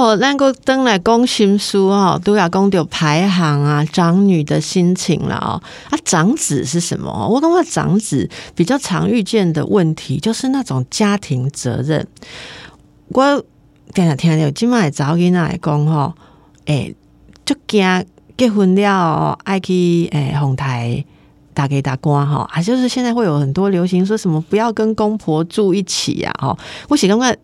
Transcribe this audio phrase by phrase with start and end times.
[0.00, 5.60] 哦，咱个登来讲心书哦，都要讲到排行啊，长女的心情了哦。
[5.90, 7.28] 啊，长子是什么？
[7.28, 12.06] 我感觉长子比较常遇见的问题，就是那种家庭责任。
[13.08, 13.44] 我
[13.92, 16.14] 听下听到今麦早囡仔来讲吼，
[16.64, 16.94] 诶，
[17.44, 18.06] 就惊
[18.38, 21.04] 结婚了爱去诶红台。
[21.60, 26.56] 打给打官哈，啊就是现在会有很多流行说什么不要跟公婆住一起呀哈。
[26.88, 27.36] 我写刚刚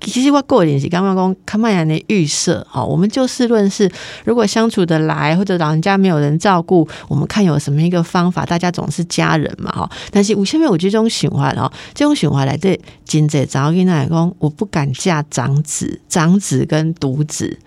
[0.00, 3.90] 其实我过年是刚刚讲看麦的预设哈，我们就事论事，
[4.24, 9.90] 如果相处的来或者老人家没有人照顾，我们看有什么一个方法，大家总是家人嘛哈。
[10.12, 17.58] 但是我下面有这种循环哦，这种循环来对金姐早跟奶讲，我不敢嫁长子，长子跟独子。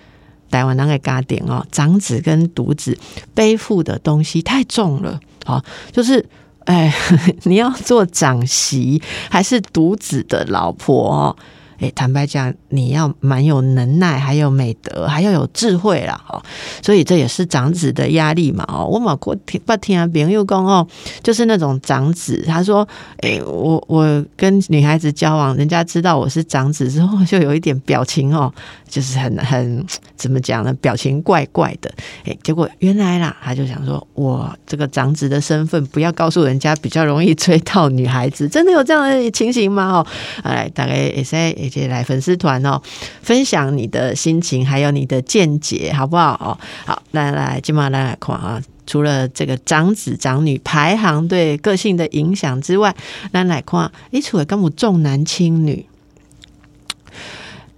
[0.49, 2.97] 台湾那个家庭哦，长子跟独子
[3.33, 6.25] 背负的东西太重了，好，就是
[6.65, 6.93] 哎，
[7.43, 11.35] 你要做长媳还是独子的老婆哦？
[11.79, 16.41] 哎，坦白讲，你要蛮有能耐，还有美德，还要有智慧啦，哦，
[16.81, 20.07] 所以这也是长子的压力嘛，哦，我马过听不听啊？
[20.07, 20.87] 别人又讲哦，
[21.21, 22.87] 就是那种长子，他说，
[23.19, 28.51] 哎，我我跟女孩子交往，人家知道我是长子之后， 就有一点表情哦，
[28.89, 30.73] 就是很很怎么讲呢？
[30.81, 31.93] 表情怪怪的，
[32.25, 39.87] 哎，结果原来啦，他就想说，我这个长子的身份不要告诉人家，比较容易 追到女孩子，真的有这样的情形吗？
[39.91, 40.07] 哦，
[40.41, 41.37] 哎，大概也是。
[41.67, 42.81] 一起来粉丝团哦，
[43.21, 46.33] 分享你的心情，还有你的见解，好不好？
[46.41, 48.61] 哦，好，来来，今晚来来看啊。
[48.87, 52.95] 除了这个长子长女排行对个性的影响之外，
[53.31, 55.85] 来来看，你除了跟我重男轻女，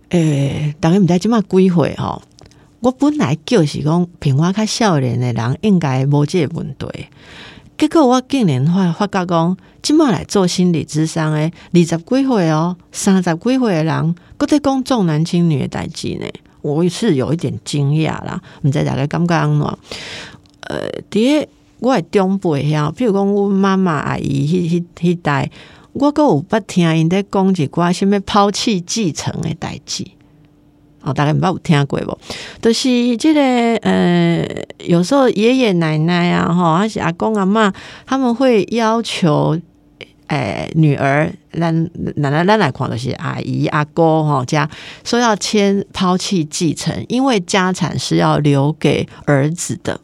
[0.10, 2.22] 诶，大家唔知今晚几岁哦？
[2.82, 6.88] 我本来就是讲，平我较少年的人应该无这个问题。
[7.80, 16.26] 结果我竟然发发觉讲，即麦来做心理咨商诶，二十几岁哦，三十几岁诶人，搁在讲重男轻女诶代志呢，
[16.62, 18.42] 我是有一点惊讶啦。
[18.64, 19.66] 毋知大家感觉安怎？
[20.68, 21.48] 呃，伫诶
[21.80, 25.50] 我诶长辈遐，比如讲阮妈妈阿姨迄迄迄代，
[25.94, 30.06] 我搁有捌听因在讲一寡什物抛弃继承诶代志。
[31.02, 32.18] 哦，大概唔捌有听过无？
[32.62, 33.42] 就是这个
[33.78, 34.46] 呃，
[34.80, 37.74] 有时候爷爷奶奶啊，哈，还是阿公阿妈，
[38.06, 39.58] 他们会要求，
[40.28, 41.74] 诶，女儿，咱
[42.18, 44.70] 奶奶咱来看，就是阿姨阿哥哈家，
[45.06, 50.00] 说要签抛弃继承，因为家产是要留给儿子的。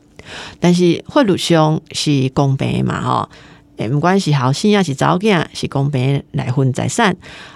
[0.59, 3.29] 但是惠鲁兄是公平嘛，哈，
[3.77, 7.11] 诶，没关系，好，现在是早囝是公平来分财产，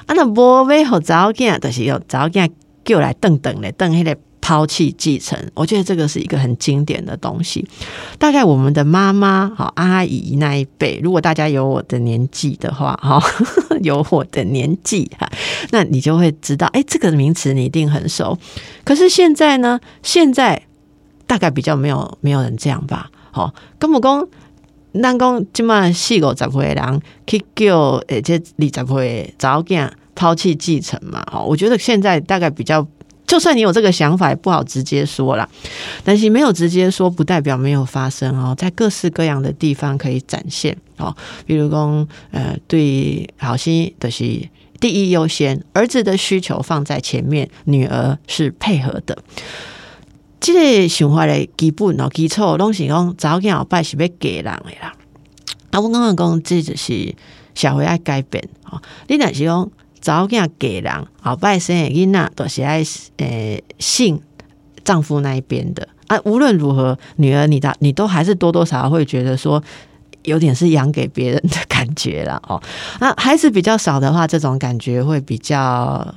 [0.05, 2.49] 啊，那无要互早囝，就是要早囝。
[2.89, 7.63] 就来等等嘞，等迄个抛弃继承，我觉得这个是一个很经典的东西。
[8.17, 13.21] 大概我们的妈妈、好阿姨那一辈，如果大家有我的年纪的话，哈，
[13.83, 15.29] 有我的年纪哈，
[15.69, 18.35] 那你就会知道，哎，这个名词你一定很熟。
[18.83, 20.63] 可是现在呢，现在
[21.27, 23.11] 大概比较没有没有人这样吧？
[23.29, 24.27] 好，跟我讲，
[24.99, 29.91] 咱讲今嘛四五十岁人去叫，诶，这二十岁早囝。
[30.19, 32.85] 抛弃继承嘛，哈，我觉得现在大概比较，
[33.25, 35.47] 就算你有这个想法，也不好直接说啦。
[36.03, 41.15] 但是没有直接说，不代表没有发生哦，在各式各样的地方可以展现哦。
[41.45, 44.49] 比如说，呃，对好心的是
[44.81, 49.17] 第一优先，儿子的需求放在前面，女儿是配合的。
[50.41, 54.93] 这个想法的基本哦基础，拢是讲早间后拜是要给人的啦。
[55.71, 57.15] 啊，我刚刚讲这就是
[57.55, 58.81] 社会爱改变哦。
[59.07, 59.71] 你若是讲。
[60.01, 62.83] 早囝给人后拜生的囡仔都是爱
[63.17, 64.21] 诶姓
[64.83, 66.19] 丈夫那一边的啊。
[66.23, 69.63] 无论如何，女儿你的你都还是多多少少会觉得说
[70.23, 72.61] 有点是养给别人的感觉了哦。
[72.99, 76.15] 那孩子比较少的话，这种感觉会比较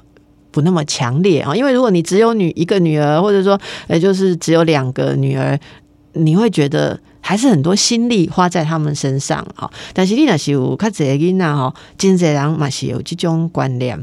[0.50, 1.54] 不那么强烈啊。
[1.54, 5.58] 因为如果你只有女一个女儿，或者说呃就是只有两个女儿，
[6.14, 9.70] 你会觉得还是很多心力花在他们身上啊。
[9.94, 13.98] 但是你那是有较济囡仔吼，真济人嘛是有这种观念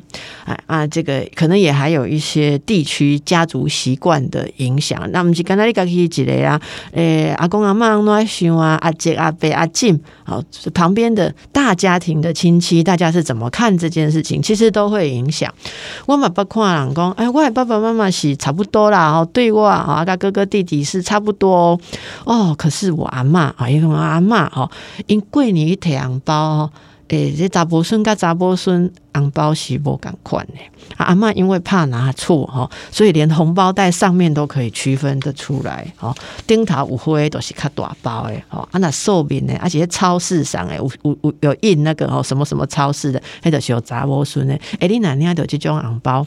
[0.45, 5.07] 啊啊，这个可能也还有一些地区家族习惯的影响。
[5.12, 6.60] 那么是刚才你家己一个啊，
[6.94, 10.42] 诶，阿公阿妈怎想啊，阿姐阿伯阿静，好
[10.74, 15.54] 旁边的大家庭的亲戚，大家是怎么看这件事情，其实都会影响。
[16.06, 21.80] 我嘛不看人讲，哎，我爸爸妈妈是差不多啦，哦，对我啊，阿哥哥弟弟是差不多哦。
[22.25, 24.69] 哦，可是我阿妈啊，伊讲阿妈吼，
[25.07, 26.71] 因过年一摕红包吼，
[27.09, 30.53] 诶，这查甫孙甲查甫孙红包是无共款的。
[30.97, 35.85] 阿妈因为怕拿错吼，所以连红包袋上面都可以区分得出来。
[35.97, 36.13] 吼，
[36.45, 44.59] 顶头有灰都是较大包的，吼，啊那寿面呢，而且超市上诶，有有有印那个哦，什么什么超市的，迄就是有查某孙的。
[44.79, 46.25] 诶，你哪年有这种红包？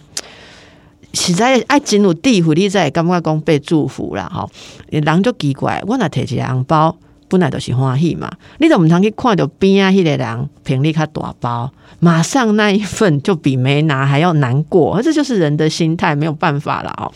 [1.15, 4.51] 实在爱进入地府，你才会感觉讲被祝福啦吼。
[4.89, 6.97] 人就奇怪，我若摕一个红包，
[7.29, 8.31] 本来就是欢喜嘛。
[8.59, 11.71] 你都毋通去看到边啊，迄个人平力较大包，
[12.01, 15.01] 马上那一份就比没拿还要难过。
[15.03, 17.13] 这就是人的心态，没有办法了哦。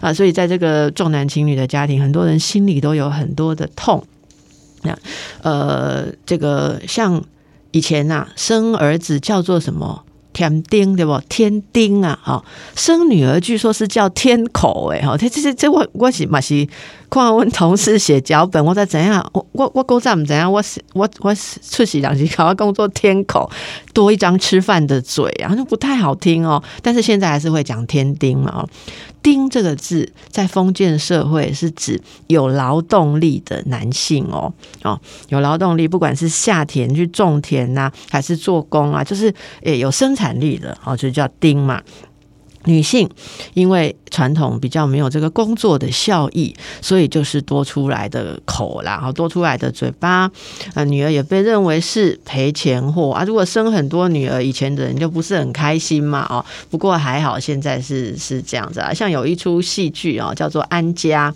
[0.00, 4.02] 啊，所以在这个重男轻女的家庭，很多人心里都有很多的痛。
[4.82, 4.96] 那
[5.42, 7.22] 呃，这个像
[7.70, 10.04] 以前呐，生儿子叫做什么？
[10.38, 11.20] 天丁对不？
[11.28, 12.44] 天丁啊，哈，
[12.76, 16.68] 生女儿据说是叫天口诶，哈，这这这这我我是嘛是。
[17.10, 19.26] 看我同事写脚本，我在怎样？
[19.32, 20.52] 我我我工作唔怎样？
[20.52, 23.50] 我是我我出席两期，考工作天口
[23.94, 26.62] 多一张吃饭的嘴啊，就不太好听哦。
[26.82, 28.64] 但是现在还是会讲天丁嘛。
[29.22, 34.98] 丁这个字在封建社会是指有劳动力的男性哦哦，
[35.28, 39.32] 有劳动力，不管是下田去种田呐，还是做工啊，就是
[39.62, 41.82] 诶有生产力的哦，就叫丁嘛。
[42.64, 43.08] 女性
[43.54, 50.30] 因为传统比较没有这个工作的效益，所以就是多出来的口啦，好多出来的嘴巴。
[50.74, 53.22] 啊，女儿也被认为是赔钱货啊。
[53.24, 56.26] 如果生很多女儿，以前的人就不是很开心嘛。
[56.30, 58.92] 哦，不过还好，现在是是这样子啊。
[58.92, 61.30] 像有一出戏剧哦，叫做《安家》。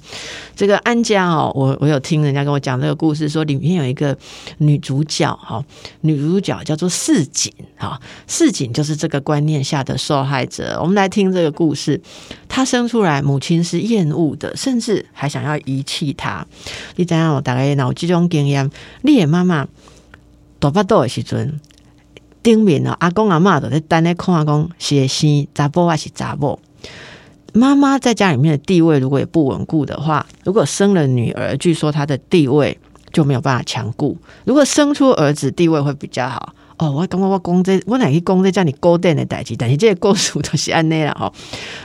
[0.57, 4.17] 这个安家哦，我我有听人家跟我讲这个故事，说里面有一个
[4.59, 5.63] 女主角哈，
[6.01, 10.79] 女主角叫做四锦哈，四锦就是这个观念下的受害者。
[10.81, 12.01] 我们来听听这个故事，
[12.49, 16.45] 他生出来母亲是厌恶的，甚至还想要遗弃他。
[16.97, 17.35] 你怎样？
[17.35, 18.69] 我大概脑这种经验，
[19.03, 19.69] 你的妈妈
[20.59, 21.61] 大巴肚的时阵，
[22.43, 26.59] 顶面哦，阿公阿妈都在等咧看讲是生查甫还是查某。
[27.53, 32.77] 妈妈在家里面的地位如果也不稳固的话，如果生了女儿，据说她的地位
[33.13, 36.55] 就没有办法强固；如果生出儿子，地位会比较好。
[36.83, 41.33] 哦，我刚刚我公这我哪去公这叫你勾蛋的代际，但是这些勾数都是安内了哈。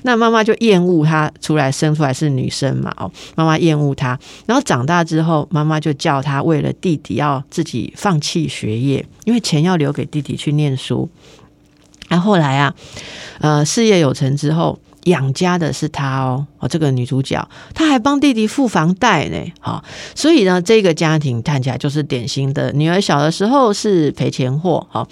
[0.02, 2.92] 那妈妈就厌恶她出来生出来是女生嘛？
[2.98, 4.18] 哦，妈妈厌恶她，
[4.48, 11.08] 然后长大之后，妈妈就叫她为了弟弟要自己放弃学业，因为钱要留给弟弟去念书。
[12.10, 12.74] 那后来啊，
[13.40, 14.80] 呃，事业有成之后。
[15.08, 19.84] 养家的是她哦，哦，这个女主角，她还帮弟弟付房贷呢，好，
[20.16, 25.08] 所以呢，这个家庭看起来就是典型的女儿小的时候是赔钱货，好，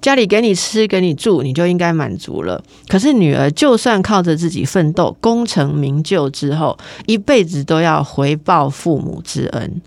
[0.00, 2.62] 家里给你吃给你住，你就应该满足了。
[2.88, 6.76] 可是女儿就算靠着自己奋斗，功成名就之后，
[7.06, 9.80] 一辈子都要回报父母之恩。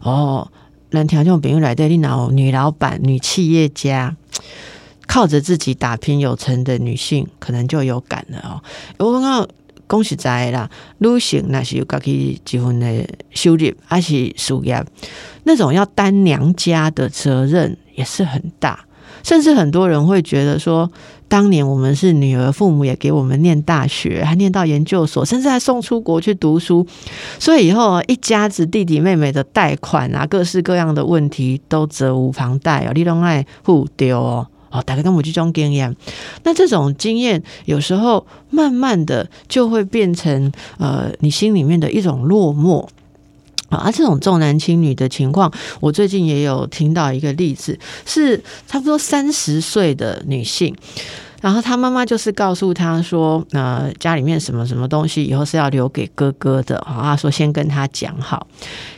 [0.00, 0.48] 哦，
[0.90, 4.16] 能条件比如来的你老女老板、女企业家。
[5.08, 8.62] 靠着自己打拼有成的女性，可能就有感了哦。
[8.98, 9.48] 我刚刚
[9.88, 14.84] 恭喜在啦，女性那是有家己结婚的收入，还是事业，
[15.44, 18.84] 那种要担娘家的责任也是很大。
[19.24, 20.88] 甚至很多人会觉得说，
[21.26, 26.86] 当年我们是女儿，父母也给我们念大学，还念到研究所，甚至还送出国去读书，
[27.38, 34.46] 所以以后一家子弟弟妹妹的贷款啊，各式各样的问题都责无旁贷哦，你拢爱互丢哦。
[34.70, 35.94] 哦，大概跟我这种经验，
[36.44, 42.86] 那这种经验有时候慢慢的就会变成呃，你心里面的一种落寞
[43.70, 43.90] 啊。
[43.90, 50.74] 这种重男轻女的情况，我最近也有听到一个例子，是差不多三十岁的女性。
[51.40, 58.46] 然后他妈妈就是告诉他说：“呃，家里面什么什么东西以后是要留给哥哥的啊，说先跟他讲好。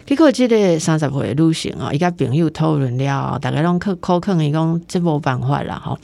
[0.06, 5.94] 结果记得三十岁路线啊，一个朋友讨论了，大概拢扣扣坑一共这波办法了哈。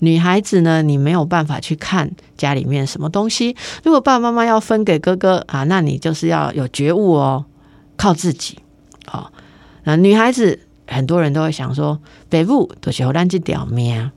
[0.00, 3.56] 女孩子呢，你没有办法去看家里面什么东西。
[3.82, 7.46] 如果爸爸妈妈要分给哥哥啊，那你就是要有觉悟哦，
[7.96, 8.58] 靠自己。
[9.06, 9.32] 好，
[9.84, 11.98] 那女孩子很多人都会想说，
[12.28, 14.10] 北部都是好难去屌命。”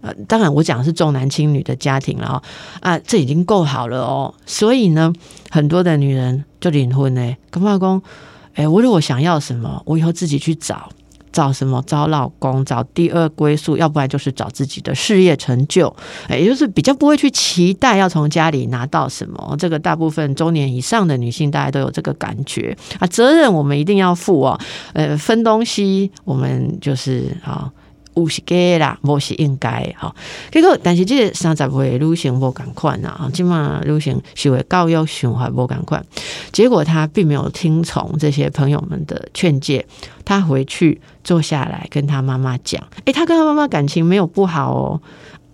[0.00, 2.42] 呃，当然我讲的是重男轻女的家庭了哦，
[2.80, 4.34] 啊，这已经够好了哦。
[4.46, 5.12] 所以呢，
[5.50, 8.02] 很多的女人就离婚呢，干嘛讲？
[8.54, 10.88] 哎，我如果想要什么，我以后自己去找。
[11.30, 11.80] 找什么？
[11.86, 15.94] 找老公，找第二归宿，要不然就是找自己的事业成就，
[16.30, 19.54] 也就是比较不会去期待要从家里拿到什么。
[19.58, 23.06] 这个大部分中年以上的女性，大家都有这个感觉啊。
[23.06, 24.58] 责任我们一定要负哦，
[24.94, 27.70] 呃，分东西我们就是啊。
[28.18, 30.14] 有是假啦，无是应该哈。
[30.50, 36.04] 结果，但是这个三十岁女性无共款呐，起码女性受的教育想法无共款。
[36.52, 39.84] 结果他并没有听从这些朋友们的劝诫，
[40.24, 45.00] 他回去坐下来跟他妈妈讲：，诶，他跟他妈妈感情没有不好哦。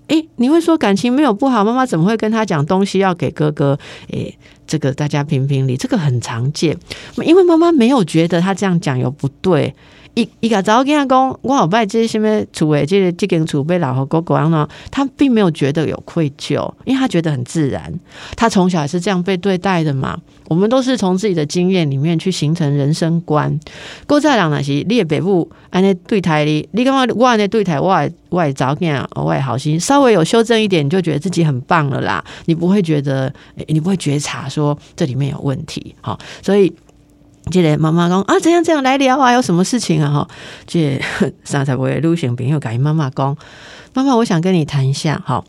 [0.08, 3.78] 诶，你会说感情没有不好，妈妈怎么会跟他讲东西要给哥哥？
[4.10, 6.76] 诶，这个大家评评理，这个很常见，
[7.24, 9.74] 因为妈妈没有觉得他这样讲有不对。
[10.14, 17.92] 一一个早跟他讲，我好拜这些什么储备，这个这间储备老和哥哥呢，他并没有觉得有愧疚，因为他觉得很自然。
[18.36, 20.18] 他从小也是这样被对待的嘛。
[20.46, 23.58] 我们都是从自己的经验里面去形成人生观。
[24.06, 32.22] 郭在良那是列北部安尼对台里，你刚刚我安尼对台，我我早跟我也好心，稍微有修正一点，你就觉得自己很棒了啦。
[32.44, 33.32] 你不会觉得，
[33.68, 35.94] 你不会觉察说这里面有问题。
[36.02, 36.72] 好，所以。
[37.50, 39.30] 记得妈妈讲啊，怎样怎样来聊啊？
[39.32, 40.10] 有什么事情啊？
[40.10, 40.28] 哈，
[40.66, 41.00] 这
[41.44, 43.36] 上才不会录屏，朋友改妈妈讲，
[43.92, 45.44] 妈妈，我想跟你谈一下哈，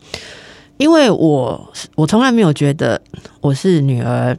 [0.76, 3.00] 因为我我从来没有觉得
[3.40, 4.36] 我是女儿，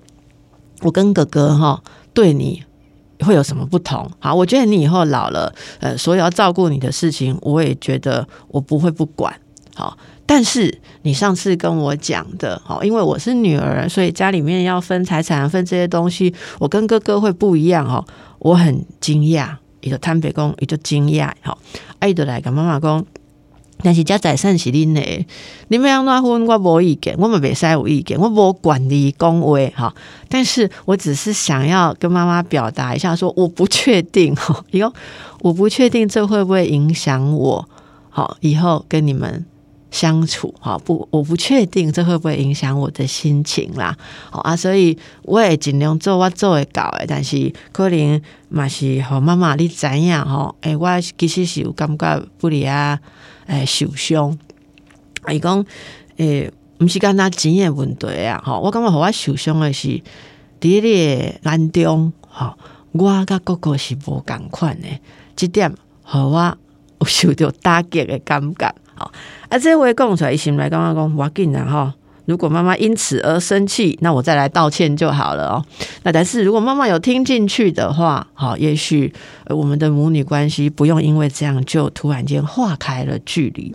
[0.82, 1.82] 我跟哥哥哈
[2.14, 2.64] 对你
[3.22, 4.10] 会有什么不同？
[4.20, 9.34] 好，我觉得你以后老了，呃，所有要照顾你的事情，我也觉得我不会不管。
[9.76, 9.98] 好。
[10.30, 18.06] 但是你上次跟我讲的，哦，因为我是女儿，所以家里面要分财产、分这些东西，我跟哥哥会不一样哦。
[18.40, 21.58] 我很惊讶，伊就坦白讲，伊就惊讶，哈，
[22.06, 23.04] 伊就来跟妈妈讲，
[23.82, 25.26] 但是家财产是恁的，
[25.70, 29.96] 你们要哪分我无意见，我们袂使有意见，我无管理恭维哈。
[30.28, 34.94] 但是我只是想要跟妈妈表达一下，说我不确定，哈， 以后
[35.40, 37.68] 我不确定这会不会影响我，
[38.10, 39.46] 好，以后跟你们。
[39.90, 43.98] 相处哈不，我不确定这会不会影响我的心情啦。
[44.30, 53.00] 好啊，所以我也尽量做我做会到的，但是可能嘛是和妈妈你知影吼，诶，我其实是有感觉不离啊，
[53.48, 54.38] 诶，受伤。
[55.30, 55.66] 伊讲
[56.18, 59.88] 诶，毋是干那钱诶问题啊，吼，我感觉互我受伤诶是
[60.60, 62.54] 伫咧眼中，吼，
[62.92, 65.02] 我甲哥哥是无共款诶，
[65.36, 66.58] 即点互我
[67.00, 68.76] 有受到打击诶感觉。
[68.98, 69.12] 好，
[69.50, 71.94] 啊，这位讲出来，心来刚刚讲，我紧然哈。
[72.26, 75.66] 如果妈妈因此而生气，那我再来道歉就好了哦。
[76.04, 79.14] 那但是如果妈妈有听进去的话，好，也许
[79.48, 83.74] 我们的母女关系不用因为这样就突然间化开了距离。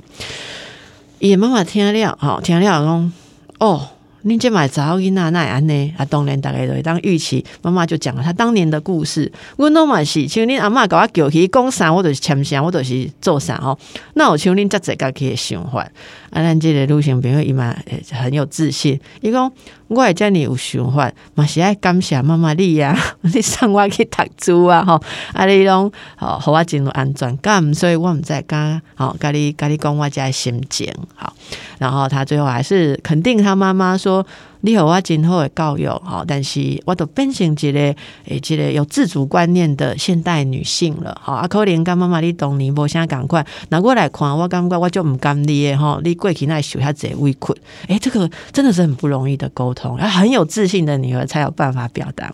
[1.19, 3.13] 也妈妈听了，好，听了讲，
[3.59, 3.89] 哦。
[4.23, 5.95] 你这买早囡仔那安呢？
[5.97, 7.45] 啊，当然大概都会当预期。
[7.61, 9.31] 妈妈就讲了她当年的故事。
[9.57, 13.77] 阮拢嘛是，像恁阿嬷甲我叫去讲啥，我就是签啥，我就是做啥哦。
[14.15, 15.87] 那我像恁遮这家己想法。
[16.33, 17.77] 啊，咱即个女性朋友伊嘛
[18.11, 18.99] 很有自信。
[19.21, 19.53] 伊讲
[19.89, 25.01] 我会遮尔有想法，嘛是爱感谢妈妈你啊， 你送我去读书啊，吼，
[25.35, 31.33] 啊，你拢吼互我真有安全感，所以我毋知敢吼，甲你甲你讲我遮心情，吼。
[31.79, 34.27] 然后他最后还是肯定他妈妈说。
[34.65, 41.21] 你和我今后的教育哈，但是我都变成一个诶，一个有自主观念的现代女性了。
[41.21, 47.55] 好，阿可怜跟妈妈你懂你，无啥赶快拿过来看，我感觉我就唔甘你诶哈，你过去那受下这委屈，
[47.89, 52.33] 诶，这个真的是很不容易的沟通，很有自信的女儿才有办法表达。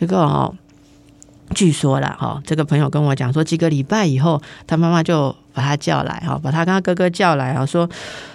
[0.00, 0.54] 这个哦，
[1.54, 7.86] 据说啦哈，这个朋友跟我讲说，几个礼拜以后，他妈妈就把他叫来哈，把他跟他哥哥叫来啊，说，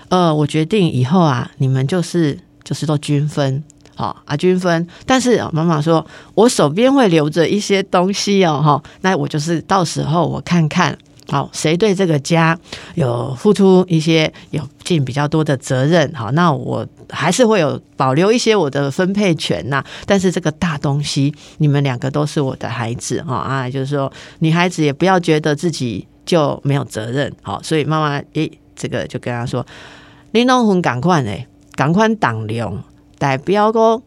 [0.10, 2.38] 呃，我决定以后啊，你们就是。
[2.64, 3.64] 就是都均分，
[3.96, 4.88] 好啊，均分。
[5.06, 6.06] 但是妈妈说，
[6.36, 10.98] 我手边会留着一些东西哦，哈，那我就是到时候我看看，
[11.30, 12.58] 好，谁对这个家
[12.96, 19.84] 有付出一些，有尽比较多的责任，好，那我还是会有保留一些我的分配权呐。
[20.06, 29.66] 但是这个大东西，你们两个都是我的孩子，哈啊，就是说，女孩子也不要觉得自己就没有责任，好，所以妈妈诶，这个就跟他说，
[30.32, 31.48] 你弄分赶快诶。
[31.76, 32.84] 共款重量，
[33.18, 34.02] 代表讲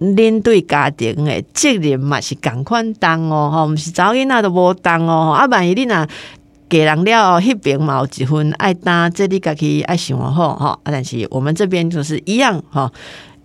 [0.00, 6.06] 恁对家庭的责任嘛是共款重哦，吼，毋是早囡仔都无重哦，啊，万一你若
[6.68, 12.90] 给人了，迄边嘛有一份爱担，这你家己爱想好吼，啊，但是我们这边就是一样吼，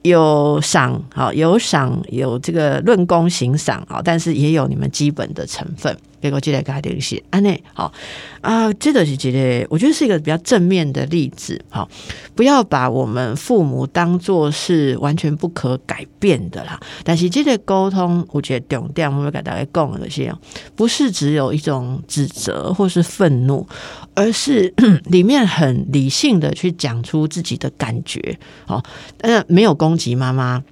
[0.02, 5.98] 有赏，好有赏，有这个论功行赏，好，但是也有你们基本的成分。
[6.24, 7.92] 结果这个家庭是安内好
[8.40, 11.62] 啊，这个是觉得我觉得是一个比较正面的例子。
[11.70, 11.90] 好，
[12.34, 16.80] 不要把我们父母当做是完全不可改变的啦。
[17.04, 20.34] 但是这个沟通，我觉得重点我会给大家讲的些，
[20.78, 23.68] 不是只有一种指责或是愤怒，
[24.14, 24.74] 而是
[25.12, 28.40] 里面很理性的去讲出自己的感觉。
[28.66, 28.82] 好，
[29.18, 30.64] 但是没有攻击妈妈。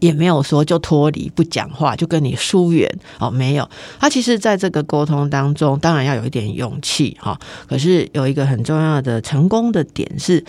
[0.00, 2.88] 也没有说就脱离不讲话，就跟你疏远
[3.18, 3.68] 哦，没有。
[3.98, 7.38] 他其实在这个沟通当中，当然要有一点勇气哈。
[7.68, 10.44] 可是有一个很重要的成功的点是，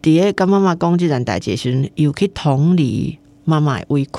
[0.00, 4.10] 爹跟妈妈攻击人代结时，有可以同理妈妈的委屈。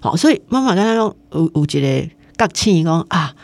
[0.00, 2.08] 好，所以妈妈刚刚用有有一个觉
[2.52, 3.34] 气讲啊，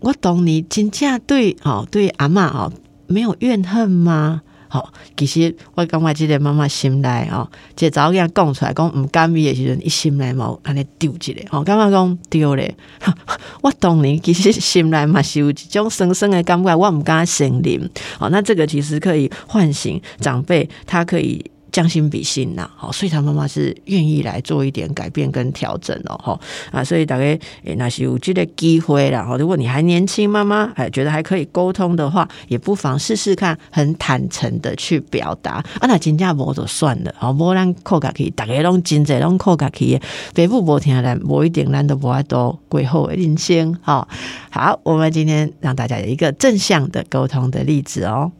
[0.00, 2.72] 我懂你真正对哦，对阿妈哦，
[3.06, 4.42] 没有怨恨吗？
[4.72, 12.74] 好，其实我感觉即个妈妈心内吼，即早囝讲出来讲毋甘意的时阵，伊心内冇安尼丢一个，吼，感觉讲丢咧。
[13.60, 17.90] 我当年其实心内嘛是有一种酸酸的感觉，我毋敢承认。
[18.18, 21.44] 哦，那这个其实可以唤醒长辈，他可以。
[21.72, 27.36] 将心比心呐，好，所以他妈妈是愿意来做一点改变跟调整哦，哈啊，所以大概
[27.76, 29.36] 那是有这个机会了哈。
[29.38, 35.52] 如果你还年轻，妈妈还觉得还可以沟通的话，也不妨试试看，很坦诚的去表达。
[35.52, 39.98] 啊，那真正无就算了，好，无咱靠家去，大家拢真侪拢靠家去，
[40.34, 44.06] 北部无听咱无一定咱都无爱多过后的人生，好，
[44.50, 48.30] 好，我们今天让大家有一个正向的沟通的例子哦。